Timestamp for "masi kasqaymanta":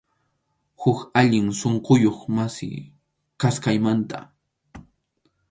2.35-4.19